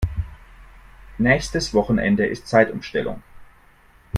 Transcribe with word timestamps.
Nächstes 1.19 1.75
Wochenende 1.75 2.25
ist 2.25 2.47
Zeitumstellung. 2.47 3.21